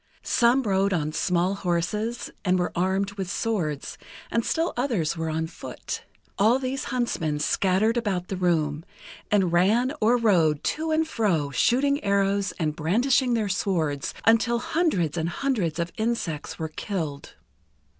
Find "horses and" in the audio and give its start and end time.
1.53-2.57